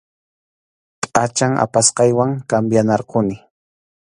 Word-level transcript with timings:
Pʼachan 1.13 1.53
apasqaywan 1.63 2.31
cambianayarquni. 2.49 3.35